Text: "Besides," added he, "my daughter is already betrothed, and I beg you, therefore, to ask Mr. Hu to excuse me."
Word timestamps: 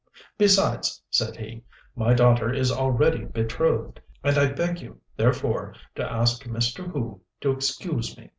"Besides," 0.35 0.99
added 1.21 1.35
he, 1.37 1.63
"my 1.95 2.15
daughter 2.15 2.51
is 2.51 2.71
already 2.71 3.23
betrothed, 3.23 3.99
and 4.23 4.35
I 4.35 4.51
beg 4.51 4.81
you, 4.81 4.99
therefore, 5.15 5.75
to 5.93 6.11
ask 6.11 6.43
Mr. 6.45 6.87
Hu 6.91 7.21
to 7.41 7.51
excuse 7.51 8.17
me." 8.17 8.29